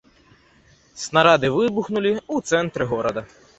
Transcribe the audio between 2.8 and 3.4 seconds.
горада.